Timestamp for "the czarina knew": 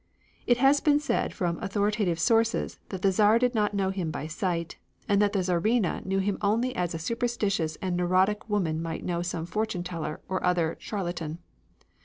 5.31-6.17